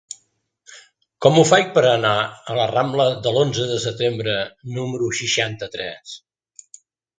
Com 1.25 1.35
ho 1.37 1.43
faig 1.49 1.69
per 1.75 1.83
anar 1.89 2.13
a 2.53 2.57
la 2.61 2.65
rambla 2.71 3.07
de 3.27 3.35
l'Onze 3.37 3.69
de 3.73 3.77
Setembre 3.85 4.39
número 4.81 5.13
seixanta-tres? 5.23 6.19